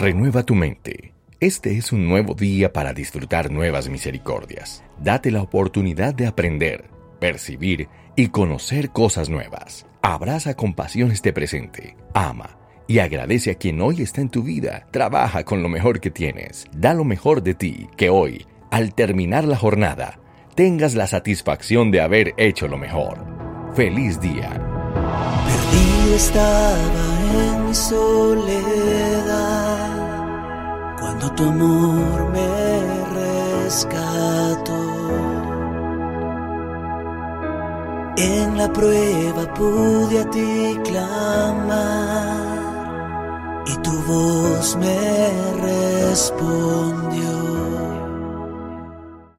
Renueva 0.00 0.42
tu 0.44 0.54
mente. 0.54 1.12
Este 1.40 1.76
es 1.76 1.92
un 1.92 2.08
nuevo 2.08 2.32
día 2.32 2.72
para 2.72 2.94
disfrutar 2.94 3.50
nuevas 3.50 3.90
misericordias. 3.90 4.82
Date 4.98 5.30
la 5.30 5.42
oportunidad 5.42 6.14
de 6.14 6.26
aprender, 6.26 6.88
percibir 7.20 7.86
y 8.16 8.28
conocer 8.28 8.92
cosas 8.92 9.28
nuevas. 9.28 9.84
Abraza 10.00 10.54
con 10.54 10.72
pasión 10.72 11.10
este 11.10 11.34
presente. 11.34 11.98
Ama 12.14 12.56
y 12.86 13.00
agradece 13.00 13.50
a 13.50 13.56
quien 13.56 13.82
hoy 13.82 14.00
está 14.00 14.22
en 14.22 14.30
tu 14.30 14.42
vida. 14.42 14.86
Trabaja 14.90 15.44
con 15.44 15.62
lo 15.62 15.68
mejor 15.68 16.00
que 16.00 16.10
tienes. 16.10 16.64
Da 16.72 16.94
lo 16.94 17.04
mejor 17.04 17.42
de 17.42 17.52
ti, 17.52 17.86
que 17.98 18.08
hoy, 18.08 18.46
al 18.70 18.94
terminar 18.94 19.44
la 19.44 19.56
jornada, 19.56 20.18
tengas 20.54 20.94
la 20.94 21.08
satisfacción 21.08 21.90
de 21.90 22.00
haber 22.00 22.32
hecho 22.38 22.68
lo 22.68 22.78
mejor. 22.78 23.18
Feliz 23.74 24.18
día. 24.18 24.66
Tu 31.40 31.48
amor 31.48 32.28
me 32.32 32.52
rescató. 33.18 34.82
En 38.16 38.58
la 38.58 38.68
prueba 38.72 39.42
pude 39.54 40.20
a 40.20 40.30
ti 40.30 40.78
clamar 40.84 42.42
y 43.66 43.74
tu 43.78 43.92
voz 44.02 44.76
me 44.76 44.98
respondió. 45.68 47.49